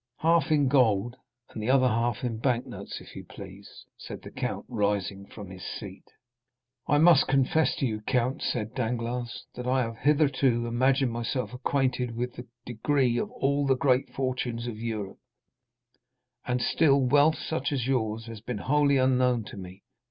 [0.17, 1.15] "Half in gold,
[1.51, 5.51] and the other half in bank notes, if you please," said the count, rising from
[5.51, 6.05] his seat.
[6.87, 12.15] "I must confess to you, count," said Danglars, "that I have hitherto imagined myself acquainted
[12.15, 15.19] with the degree of all the great fortunes of Europe,
[16.47, 19.83] and still wealth such as yours has been wholly unknown to me.